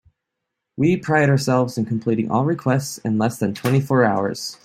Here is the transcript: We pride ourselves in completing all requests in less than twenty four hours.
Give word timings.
We 0.77 0.97
pride 0.97 1.29
ourselves 1.29 1.77
in 1.77 1.85
completing 1.85 2.31
all 2.31 2.43
requests 2.43 2.97
in 2.97 3.19
less 3.19 3.37
than 3.37 3.53
twenty 3.53 3.79
four 3.79 4.03
hours. 4.03 4.57